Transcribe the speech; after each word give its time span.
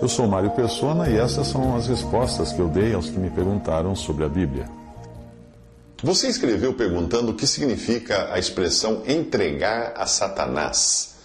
Eu 0.00 0.08
sou 0.08 0.26
Mário 0.26 0.50
Persona 0.50 1.08
e 1.08 1.16
essas 1.16 1.46
são 1.46 1.74
as 1.74 1.86
respostas 1.86 2.52
que 2.52 2.60
eu 2.60 2.68
dei 2.68 2.92
aos 2.92 3.08
que 3.08 3.18
me 3.18 3.30
perguntaram 3.30 3.96
sobre 3.96 4.24
a 4.24 4.28
Bíblia. 4.28 4.68
Você 6.02 6.28
escreveu 6.28 6.74
perguntando 6.74 7.32
o 7.32 7.34
que 7.34 7.46
significa 7.46 8.30
a 8.30 8.38
expressão 8.38 9.02
entregar 9.06 9.94
a 9.96 10.06
Satanás, 10.06 11.16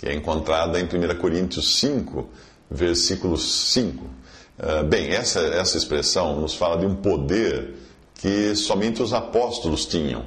que 0.00 0.06
é 0.06 0.14
encontrada 0.14 0.80
em 0.80 0.84
1 0.84 1.18
Coríntios 1.20 1.78
5, 1.78 2.26
versículo 2.70 3.36
5. 3.36 4.02
Uh, 4.02 4.84
bem, 4.84 5.10
essa, 5.10 5.40
essa 5.40 5.76
expressão 5.76 6.40
nos 6.40 6.54
fala 6.54 6.78
de 6.78 6.86
um 6.86 6.94
poder 6.94 7.74
que 8.14 8.56
somente 8.56 9.02
os 9.02 9.12
apóstolos 9.12 9.84
tinham. 9.84 10.24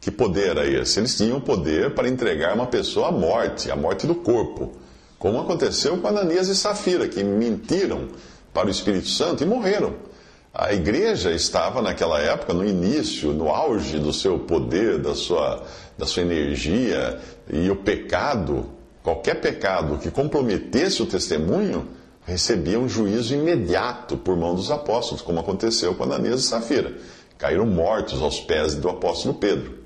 Que 0.00 0.10
poder 0.10 0.48
era 0.48 0.66
esse? 0.66 0.98
Eles 0.98 1.16
tinham 1.16 1.38
o 1.38 1.40
poder 1.40 1.94
para 1.94 2.08
entregar 2.08 2.54
uma 2.54 2.66
pessoa 2.66 3.08
à 3.08 3.12
morte, 3.12 3.70
à 3.70 3.76
morte 3.76 4.04
do 4.04 4.16
corpo, 4.16 4.72
como 5.18 5.40
aconteceu 5.40 5.96
com 5.98 6.08
Ananias 6.08 6.48
e 6.48 6.54
Safira, 6.54 7.08
que 7.08 7.22
mentiram 7.24 8.08
para 8.52 8.68
o 8.68 8.70
Espírito 8.70 9.08
Santo 9.08 9.42
e 9.42 9.46
morreram. 9.46 9.94
A 10.52 10.72
igreja 10.72 11.32
estava 11.32 11.82
naquela 11.82 12.18
época 12.18 12.54
no 12.54 12.64
início, 12.64 13.32
no 13.32 13.50
auge 13.50 13.98
do 13.98 14.12
seu 14.12 14.38
poder, 14.38 14.98
da 14.98 15.14
sua, 15.14 15.62
da 15.98 16.06
sua 16.06 16.22
energia, 16.22 17.20
e 17.50 17.68
o 17.70 17.76
pecado, 17.76 18.66
qualquer 19.02 19.40
pecado 19.40 19.98
que 19.98 20.10
comprometesse 20.10 21.02
o 21.02 21.06
testemunho, 21.06 21.88
recebia 22.24 22.80
um 22.80 22.88
juízo 22.88 23.34
imediato 23.34 24.16
por 24.16 24.36
mão 24.36 24.54
dos 24.54 24.70
apóstolos, 24.70 25.22
como 25.22 25.38
aconteceu 25.38 25.94
com 25.94 26.04
Ananias 26.04 26.40
e 26.40 26.44
Safira. 26.44 26.94
Caíram 27.38 27.66
mortos 27.66 28.22
aos 28.22 28.40
pés 28.40 28.74
do 28.74 28.88
apóstolo 28.88 29.34
Pedro. 29.34 29.85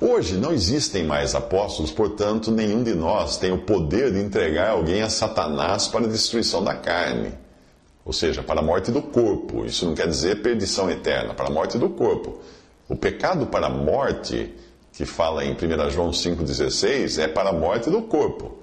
Hoje 0.00 0.36
não 0.36 0.52
existem 0.52 1.04
mais 1.04 1.34
apóstolos, 1.34 1.90
portanto, 1.90 2.50
nenhum 2.50 2.82
de 2.82 2.94
nós 2.94 3.36
tem 3.36 3.52
o 3.52 3.58
poder 3.58 4.12
de 4.12 4.20
entregar 4.20 4.70
alguém 4.70 5.02
a 5.02 5.10
Satanás 5.10 5.88
para 5.88 6.04
a 6.04 6.08
destruição 6.08 6.62
da 6.62 6.74
carne 6.74 7.32
ou 8.08 8.12
seja, 8.14 8.42
para 8.42 8.60
a 8.60 8.62
morte 8.62 8.90
do 8.90 9.02
corpo. 9.02 9.66
Isso 9.66 9.84
não 9.84 9.94
quer 9.94 10.08
dizer 10.08 10.40
perdição 10.40 10.90
eterna, 10.90 11.34
para 11.34 11.48
a 11.48 11.50
morte 11.50 11.76
do 11.76 11.90
corpo. 11.90 12.40
O 12.88 12.96
pecado 12.96 13.44
para 13.44 13.66
a 13.66 13.70
morte, 13.70 14.54
que 14.94 15.04
fala 15.04 15.44
em 15.44 15.52
1 15.52 15.90
João 15.90 16.10
5,16, 16.10 17.22
é 17.22 17.28
para 17.28 17.50
a 17.50 17.52
morte 17.52 17.90
do 17.90 18.00
corpo. 18.00 18.62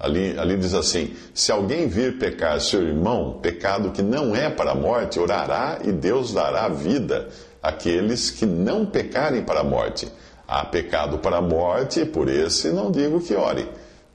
Ali, 0.00 0.38
ali 0.38 0.56
diz 0.56 0.72
assim: 0.72 1.14
Se 1.34 1.52
alguém 1.52 1.86
vir 1.86 2.18
pecar 2.18 2.58
seu 2.62 2.82
irmão, 2.82 3.38
pecado 3.42 3.90
que 3.90 4.00
não 4.00 4.34
é 4.34 4.48
para 4.48 4.70
a 4.70 4.74
morte, 4.74 5.20
orará 5.20 5.78
e 5.84 5.92
Deus 5.92 6.32
dará 6.32 6.66
vida 6.70 7.28
àqueles 7.62 8.30
que 8.30 8.46
não 8.46 8.86
pecarem 8.86 9.42
para 9.42 9.60
a 9.60 9.64
morte. 9.64 10.10
Há 10.54 10.66
pecado 10.66 11.16
para 11.16 11.38
a 11.38 11.40
morte, 11.40 12.04
por 12.04 12.28
esse 12.28 12.68
não 12.68 12.90
digo 12.90 13.22
que 13.22 13.34
ore. 13.34 13.66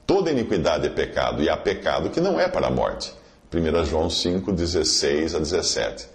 Toda 0.06 0.30
iniquidade 0.30 0.86
é 0.86 0.88
pecado, 0.88 1.42
e 1.42 1.50
há 1.50 1.56
pecado 1.56 2.10
que 2.10 2.20
não 2.20 2.38
é 2.38 2.46
para 2.46 2.68
a 2.68 2.70
morte. 2.70 3.12
1 3.52 3.84
João 3.84 4.08
5, 4.08 4.52
16 4.52 5.34
a 5.34 5.40
17. 5.40 6.06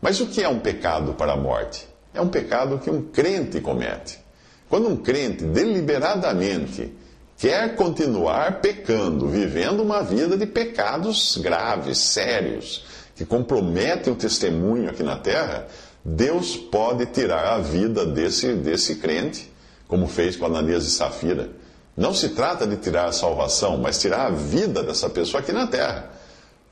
Mas 0.00 0.20
o 0.20 0.28
que 0.28 0.40
é 0.40 0.48
um 0.48 0.60
pecado 0.60 1.14
para 1.14 1.32
a 1.32 1.36
morte? 1.36 1.88
É 2.14 2.20
um 2.20 2.28
pecado 2.28 2.78
que 2.78 2.88
um 2.88 3.02
crente 3.02 3.60
comete. 3.60 4.20
Quando 4.68 4.88
um 4.88 4.96
crente 4.96 5.42
deliberadamente 5.42 6.94
quer 7.36 7.74
continuar 7.74 8.60
pecando, 8.60 9.26
vivendo 9.26 9.82
uma 9.82 10.00
vida 10.00 10.36
de 10.36 10.46
pecados 10.46 11.36
graves, 11.38 11.98
sérios, 11.98 12.84
que 13.16 13.24
comprometem 13.24 14.12
o 14.12 14.16
testemunho 14.16 14.88
aqui 14.88 15.02
na 15.02 15.16
terra, 15.16 15.66
Deus 16.04 16.56
pode 16.56 17.04
tirar 17.06 17.54
a 17.54 17.58
vida 17.58 18.06
desse, 18.06 18.54
desse 18.54 18.94
crente, 18.94 19.50
como 19.92 20.08
fez 20.08 20.36
com 20.36 20.46
Ananias 20.46 20.86
e 20.86 20.90
Safira. 20.90 21.50
Não 21.94 22.14
se 22.14 22.30
trata 22.30 22.66
de 22.66 22.76
tirar 22.76 23.04
a 23.04 23.12
salvação, 23.12 23.76
mas 23.76 24.00
tirar 24.00 24.28
a 24.28 24.30
vida 24.30 24.82
dessa 24.82 25.10
pessoa 25.10 25.42
aqui 25.42 25.52
na 25.52 25.66
terra. 25.66 26.12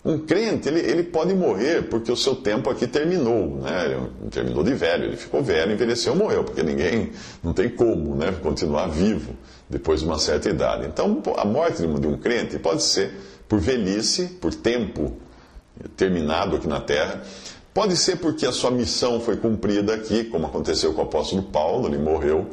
Um 0.03 0.21
crente, 0.21 0.67
ele, 0.71 0.81
ele 0.81 1.03
pode 1.03 1.35
morrer 1.35 1.83
porque 1.83 2.11
o 2.11 2.17
seu 2.17 2.35
tempo 2.35 2.71
aqui 2.71 2.87
terminou, 2.87 3.57
né? 3.57 3.85
Ele 3.85 4.31
terminou 4.31 4.65
de 4.65 4.73
velho, 4.73 5.05
ele 5.05 5.19
ficou 5.19 5.43
velho, 5.43 5.71
envelheceu, 5.71 6.17
morreu, 6.17 6.45
porque 6.45 6.63
ninguém, 6.63 7.13
não 7.45 7.53
tem 7.53 7.69
como, 7.69 8.17
né? 8.17 8.35
Continuar 8.43 8.87
vivo 8.87 9.37
depois 9.69 10.01
de 10.01 10.07
uma 10.07 10.19
certa 10.19 10.49
idade. 10.49 10.87
Então, 10.87 11.23
a 11.37 11.45
morte 11.45 11.87
de 11.87 12.07
um 12.07 12.17
crente 12.17 12.59
pode 12.59 12.83
ser 12.83 13.13
por 13.47 13.61
velhice, 13.61 14.29
por 14.41 14.55
tempo 14.55 15.15
terminado 15.95 16.57
aqui 16.57 16.67
na 16.67 16.81
terra. 16.81 17.21
Pode 17.75 17.99
ser 17.99 18.17
porque 18.17 18.47
a 18.47 18.53
sua 18.53 18.71
missão 18.71 19.21
foi 19.21 19.37
cumprida 19.37 19.95
aqui, 19.95 20.25
como 20.25 20.47
aconteceu 20.47 20.95
com 20.95 21.03
o 21.03 21.05
apóstolo 21.05 21.43
Paulo, 21.43 21.87
ele 21.87 21.99
morreu 21.99 22.47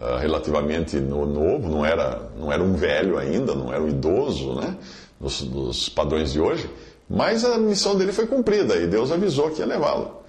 uh, 0.00 0.16
relativamente 0.18 0.98
no, 0.98 1.26
novo, 1.26 1.68
não 1.68 1.84
era, 1.84 2.30
não 2.38 2.52
era 2.52 2.62
um 2.62 2.74
velho 2.74 3.18
ainda, 3.18 3.54
não 3.54 3.72
era 3.72 3.82
um 3.82 3.88
idoso, 3.88 4.54
né? 4.54 4.76
Nos, 5.20 5.42
nos 5.42 5.88
padrões 5.88 6.32
de 6.32 6.40
hoje. 6.40 6.70
Mas 7.10 7.44
a 7.44 7.58
missão 7.58 7.96
dele 7.96 8.12
foi 8.12 8.26
cumprida 8.26 8.76
e 8.76 8.86
Deus 8.86 9.10
avisou 9.10 9.50
que 9.50 9.60
ia 9.60 9.66
levá-lo. 9.66 10.22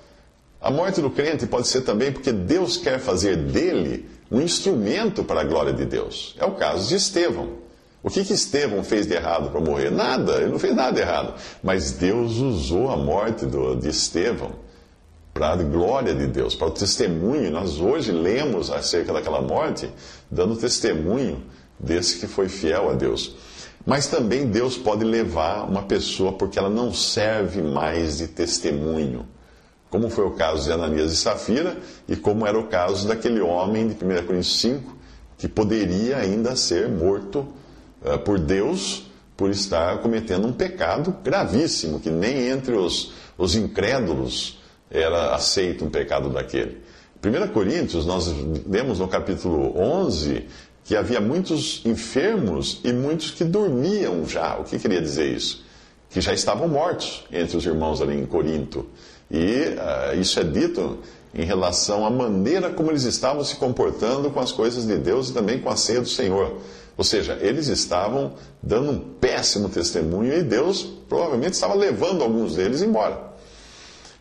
A 0.61 0.71
morte 0.71 1.01
do 1.01 1.09
crente 1.09 1.45
pode 1.45 1.67
ser 1.67 1.81
também 1.81 2.11
porque 2.11 2.31
Deus 2.31 2.77
quer 2.77 2.99
fazer 2.99 3.35
dele 3.35 4.09
um 4.31 4.41
instrumento 4.41 5.23
para 5.23 5.41
a 5.41 5.43
glória 5.43 5.73
de 5.73 5.85
Deus. 5.85 6.35
É 6.39 6.45
o 6.45 6.51
caso 6.51 6.87
de 6.87 6.95
Estevão. 6.95 7.59
O 8.01 8.09
que, 8.09 8.23
que 8.23 8.33
Estevão 8.33 8.83
fez 8.83 9.05
de 9.05 9.13
errado 9.13 9.51
para 9.51 9.59
morrer? 9.59 9.91
Nada, 9.91 10.37
ele 10.37 10.51
não 10.51 10.59
fez 10.59 10.75
nada 10.75 10.99
errado. 10.99 11.33
Mas 11.61 11.91
Deus 11.91 12.37
usou 12.37 12.89
a 12.89 12.97
morte 12.97 13.45
do, 13.45 13.75
de 13.75 13.89
Estevão 13.89 14.51
para 15.33 15.51
a 15.51 15.55
glória 15.55 16.13
de 16.13 16.27
Deus, 16.27 16.55
para 16.55 16.67
o 16.67 16.71
testemunho. 16.71 17.51
Nós 17.51 17.79
hoje 17.79 18.11
lemos 18.11 18.69
acerca 18.71 19.13
daquela 19.13 19.41
morte, 19.41 19.89
dando 20.29 20.55
testemunho 20.55 21.43
desse 21.79 22.17
que 22.17 22.27
foi 22.27 22.49
fiel 22.49 22.89
a 22.89 22.93
Deus. 22.93 23.35
Mas 23.85 24.07
também 24.07 24.47
Deus 24.47 24.77
pode 24.77 25.03
levar 25.03 25.63
uma 25.63 25.83
pessoa 25.83 26.33
porque 26.33 26.59
ela 26.59 26.69
não 26.69 26.93
serve 26.93 27.61
mais 27.61 28.17
de 28.17 28.27
testemunho. 28.27 29.25
Como 29.89 30.09
foi 30.09 30.25
o 30.25 30.31
caso 30.31 30.65
de 30.65 30.71
Ananias 30.71 31.11
e 31.11 31.15
Safira, 31.15 31.77
e 32.07 32.15
como 32.15 32.45
era 32.45 32.59
o 32.59 32.67
caso 32.67 33.07
daquele 33.07 33.39
homem 33.39 33.87
de 33.87 33.93
1 33.93 33.97
Coríntios 34.25 34.59
5, 34.59 34.97
que 35.37 35.47
poderia 35.47 36.17
ainda 36.17 36.55
ser 36.55 36.89
morto 36.89 37.47
uh, 38.03 38.19
por 38.19 38.37
Deus 38.37 39.09
por 39.35 39.49
estar 39.49 39.99
cometendo 39.99 40.45
um 40.45 40.51
pecado 40.51 41.15
gravíssimo, 41.23 42.01
que 42.01 42.09
nem 42.09 42.49
entre 42.49 42.75
os, 42.75 43.13
os 43.37 43.55
incrédulos 43.55 44.58
era 44.89 45.35
aceito 45.35 45.85
um 45.85 45.89
pecado 45.89 46.29
daquele. 46.29 46.81
1 47.23 47.51
Coríntios, 47.53 48.05
nós 48.05 48.27
lemos 48.65 48.99
no 48.99 49.07
capítulo 49.07 49.77
11 49.77 50.45
que 50.83 50.95
havia 50.95 51.19
muitos 51.19 51.81
enfermos 51.85 52.79
e 52.83 52.91
muitos 52.91 53.31
que 53.31 53.43
dormiam 53.43 54.25
já. 54.25 54.57
O 54.57 54.63
que 54.63 54.79
queria 54.79 55.01
dizer 55.01 55.27
isso? 55.35 55.63
Que 56.09 56.21
já 56.21 56.33
estavam 56.33 56.67
mortos 56.67 57.25
entre 57.31 57.57
os 57.57 57.65
irmãos 57.65 58.01
ali 58.01 58.17
em 58.17 58.25
Corinto. 58.25 58.87
E 59.29 59.75
uh, 60.15 60.19
isso 60.19 60.39
é 60.39 60.43
dito 60.43 60.97
em 61.35 61.43
relação 61.43 62.05
à 62.05 62.09
maneira 62.09 62.71
como 62.71 62.89
eles 62.89 63.03
estavam 63.03 63.43
se 63.43 63.57
comportando 63.57 64.31
com 64.31 64.39
as 64.39 64.51
coisas 64.51 64.87
de 64.87 64.97
Deus 64.97 65.29
e 65.29 65.33
também 65.33 65.59
com 65.59 65.69
a 65.69 65.75
ceia 65.75 66.01
do 66.01 66.09
Senhor. 66.09 66.57
Ou 66.97 67.03
seja, 67.03 67.37
eles 67.39 67.67
estavam 67.67 68.33
dando 68.63 68.91
um 68.91 68.99
péssimo 68.99 69.69
testemunho 69.69 70.33
e 70.33 70.41
Deus 70.41 70.83
provavelmente 71.07 71.53
estava 71.53 71.75
levando 71.75 72.23
alguns 72.23 72.55
deles 72.55 72.81
embora. 72.81 73.28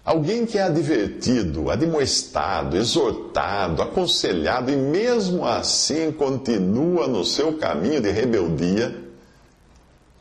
Alguém 0.08 0.46
que 0.46 0.56
é 0.56 0.62
advertido, 0.62 1.70
admoestado, 1.70 2.78
exortado, 2.78 3.82
aconselhado 3.82 4.70
e 4.70 4.74
mesmo 4.74 5.44
assim 5.44 6.10
continua 6.10 7.06
no 7.06 7.22
seu 7.26 7.58
caminho 7.58 8.00
de 8.00 8.10
rebeldia, 8.10 9.04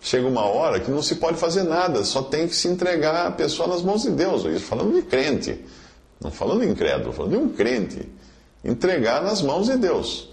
chega 0.02 0.28
uma 0.28 0.44
hora 0.44 0.82
que 0.82 0.92
não 0.92 1.02
se 1.02 1.16
pode 1.16 1.38
fazer 1.38 1.64
nada, 1.64 2.04
só 2.04 2.22
tem 2.22 2.50
que 2.50 2.54
se 2.54 2.68
entregar 2.68 3.28
a 3.28 3.32
pessoa 3.32 3.70
nas 3.70 3.82
mãos 3.82 4.02
de 4.04 4.10
Deus. 4.10 4.44
Isso 4.44 4.66
falando 4.66 4.94
de 4.94 5.04
crente, 5.04 5.64
não 6.20 6.32
falando 6.32 6.66
de 6.66 6.68
incrédulo, 6.68 7.14
falando 7.14 7.32
de 7.32 7.38
um 7.38 7.48
crente. 7.48 8.10
Entregar 8.66 9.24
nas 9.24 9.42
mãos 9.42 9.68
de 9.68 9.78
Deus. 9.78 10.28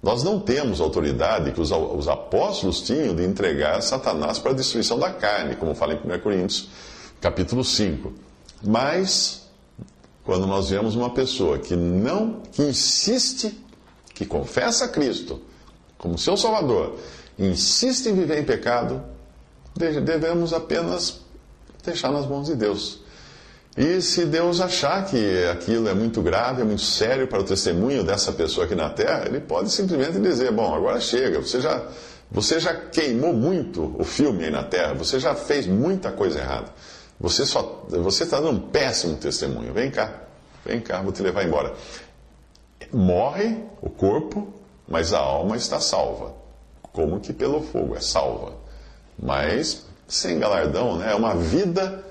Nós 0.00 0.22
não 0.22 0.38
temos 0.38 0.80
autoridade 0.80 1.50
que 1.50 1.60
os, 1.60 1.72
os 1.72 2.06
apóstolos 2.06 2.80
tinham 2.82 3.16
de 3.16 3.24
entregar 3.24 3.82
Satanás 3.82 4.38
para 4.38 4.52
a 4.52 4.54
destruição 4.54 4.96
da 4.96 5.10
carne, 5.10 5.56
como 5.56 5.74
fala 5.74 5.92
em 5.92 5.96
1 5.96 6.20
Coríntios, 6.20 6.68
capítulo 7.20 7.64
5. 7.64 8.30
Mas, 8.64 9.42
quando 10.24 10.46
nós 10.46 10.70
vemos 10.70 10.94
uma 10.94 11.10
pessoa 11.10 11.58
que 11.58 11.74
não, 11.74 12.40
que 12.52 12.62
insiste, 12.62 13.58
que 14.14 14.24
confessa 14.24 14.84
a 14.84 14.88
Cristo 14.88 15.40
como 15.98 16.18
seu 16.18 16.36
Salvador, 16.36 16.98
insiste 17.38 18.06
em 18.08 18.14
viver 18.14 18.38
em 18.38 18.44
pecado, 18.44 19.02
devemos 19.76 20.52
apenas 20.52 21.20
deixar 21.84 22.10
nas 22.10 22.26
mãos 22.26 22.46
de 22.46 22.56
Deus. 22.56 23.02
E 23.76 24.02
se 24.02 24.26
Deus 24.26 24.60
achar 24.60 25.06
que 25.06 25.46
aquilo 25.46 25.88
é 25.88 25.94
muito 25.94 26.20
grave, 26.20 26.60
é 26.60 26.64
muito 26.64 26.82
sério 26.82 27.26
para 27.26 27.40
o 27.40 27.44
testemunho 27.44 28.04
dessa 28.04 28.30
pessoa 28.30 28.66
aqui 28.66 28.74
na 28.74 28.90
terra, 28.90 29.24
ele 29.26 29.40
pode 29.40 29.70
simplesmente 29.70 30.20
dizer: 30.20 30.52
Bom, 30.52 30.74
agora 30.74 31.00
chega, 31.00 31.40
você 31.40 31.58
já, 31.58 31.82
você 32.30 32.60
já 32.60 32.74
queimou 32.74 33.32
muito 33.32 33.96
o 33.98 34.04
filme 34.04 34.44
aí 34.44 34.50
na 34.50 34.62
terra, 34.62 34.92
você 34.92 35.18
já 35.18 35.34
fez 35.34 35.66
muita 35.66 36.12
coisa 36.12 36.38
errada. 36.38 36.66
Você 37.22 37.46
só, 37.46 37.86
você 37.88 38.24
está 38.24 38.38
dando 38.40 38.58
um 38.58 38.68
péssimo 38.68 39.16
testemunho. 39.16 39.72
Vem 39.72 39.90
cá, 39.90 40.24
vem 40.66 40.80
cá, 40.80 41.00
vou 41.00 41.12
te 41.12 41.22
levar 41.22 41.46
embora. 41.46 41.72
Morre 42.92 43.56
o 43.80 43.88
corpo, 43.88 44.52
mas 44.86 45.14
a 45.14 45.18
alma 45.18 45.56
está 45.56 45.80
salva. 45.80 46.34
Como 46.92 47.20
que 47.20 47.32
pelo 47.32 47.62
fogo 47.62 47.96
é 47.96 48.00
salva. 48.00 48.54
Mas 49.16 49.86
sem 50.08 50.38
galardão, 50.38 50.98
né? 50.98 51.12
É 51.12 51.14
uma 51.14 51.34
vida 51.34 52.04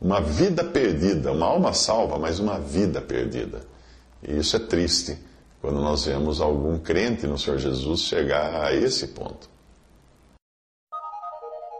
uma 0.00 0.20
vida 0.20 0.64
perdida, 0.64 1.30
uma 1.30 1.46
alma 1.46 1.72
salva, 1.72 2.18
mas 2.18 2.40
uma 2.40 2.58
vida 2.58 3.00
perdida. 3.00 3.60
E 4.20 4.36
isso 4.36 4.56
é 4.56 4.58
triste 4.58 5.16
quando 5.60 5.80
nós 5.80 6.06
vemos 6.06 6.40
algum 6.40 6.76
crente 6.76 7.24
no 7.24 7.38
Senhor 7.38 7.58
Jesus 7.58 8.00
chegar 8.00 8.64
a 8.64 8.74
esse 8.74 9.06
ponto. 9.08 9.48